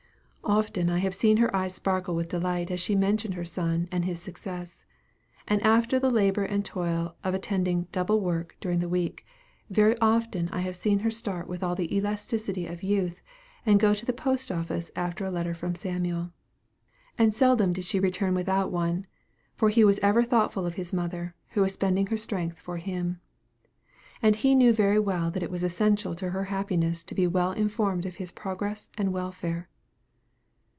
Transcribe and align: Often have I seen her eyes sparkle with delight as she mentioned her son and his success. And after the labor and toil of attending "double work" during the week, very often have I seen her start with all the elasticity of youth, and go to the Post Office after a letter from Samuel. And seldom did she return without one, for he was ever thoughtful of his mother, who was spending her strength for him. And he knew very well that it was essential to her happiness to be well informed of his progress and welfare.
Often 0.43 0.89
have 0.89 1.13
I 1.13 1.15
seen 1.15 1.37
her 1.37 1.55
eyes 1.55 1.75
sparkle 1.75 2.13
with 2.13 2.27
delight 2.27 2.69
as 2.71 2.81
she 2.81 2.93
mentioned 2.93 3.35
her 3.35 3.45
son 3.45 3.87
and 3.89 4.03
his 4.03 4.21
success. 4.21 4.83
And 5.47 5.63
after 5.63 5.97
the 5.97 6.09
labor 6.09 6.43
and 6.43 6.65
toil 6.65 7.15
of 7.23 7.33
attending 7.33 7.87
"double 7.93 8.19
work" 8.19 8.57
during 8.59 8.81
the 8.81 8.89
week, 8.89 9.25
very 9.69 9.97
often 9.99 10.47
have 10.47 10.67
I 10.67 10.71
seen 10.71 10.99
her 10.99 11.11
start 11.11 11.47
with 11.47 11.63
all 11.63 11.73
the 11.75 11.95
elasticity 11.95 12.65
of 12.67 12.83
youth, 12.83 13.21
and 13.65 13.79
go 13.79 13.93
to 13.93 14.05
the 14.05 14.11
Post 14.11 14.51
Office 14.51 14.91
after 14.93 15.23
a 15.23 15.31
letter 15.31 15.53
from 15.53 15.73
Samuel. 15.73 16.31
And 17.17 17.33
seldom 17.33 17.71
did 17.71 17.85
she 17.85 18.01
return 18.01 18.33
without 18.35 18.73
one, 18.73 19.05
for 19.55 19.69
he 19.69 19.85
was 19.85 19.99
ever 19.99 20.21
thoughtful 20.21 20.65
of 20.65 20.73
his 20.73 20.91
mother, 20.91 21.33
who 21.51 21.61
was 21.61 21.75
spending 21.75 22.07
her 22.07 22.17
strength 22.17 22.59
for 22.59 22.75
him. 22.75 23.21
And 24.21 24.35
he 24.35 24.53
knew 24.53 24.73
very 24.73 24.99
well 24.99 25.31
that 25.31 25.43
it 25.43 25.51
was 25.51 25.63
essential 25.63 26.13
to 26.15 26.31
her 26.31 26.45
happiness 26.45 27.05
to 27.05 27.15
be 27.15 27.25
well 27.25 27.53
informed 27.53 28.05
of 28.05 28.15
his 28.15 28.33
progress 28.33 28.89
and 28.97 29.13
welfare. 29.13 29.69